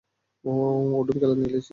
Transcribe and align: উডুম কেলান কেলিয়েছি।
উডুম 0.93 1.17
কেলান 1.21 1.37
কেলিয়েছি। 1.43 1.69